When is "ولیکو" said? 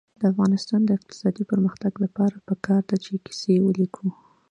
3.61-4.07